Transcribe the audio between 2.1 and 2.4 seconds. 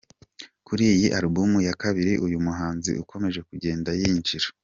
uyu